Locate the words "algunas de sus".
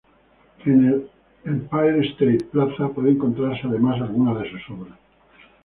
4.01-4.67